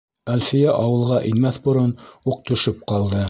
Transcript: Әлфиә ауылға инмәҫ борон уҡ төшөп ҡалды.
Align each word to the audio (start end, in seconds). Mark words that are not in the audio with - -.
Әлфиә 0.35 0.71
ауылға 0.85 1.19
инмәҫ 1.33 1.61
борон 1.67 1.93
уҡ 2.33 2.43
төшөп 2.51 2.83
ҡалды. 2.93 3.19